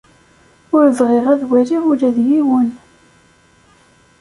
[0.75, 2.69] Ur bɣiɣ ad waliɣ ula d yiwen.